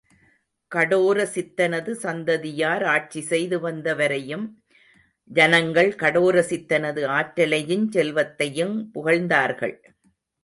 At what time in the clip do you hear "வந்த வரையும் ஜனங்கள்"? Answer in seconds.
3.59-5.91